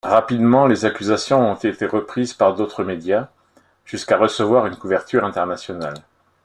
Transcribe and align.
Rapidement, 0.03 0.65
les 0.65 0.85
accusations 0.85 1.51
ont 1.51 1.53
été 1.53 1.85
reprises 1.85 2.33
par 2.33 2.55
d'autres 2.55 2.83
médias, 2.83 3.27
jusqu'à 3.85 4.17
recevoir 4.17 4.65
une 4.65 4.75
couverture 4.75 5.23
internationale. 5.23 5.99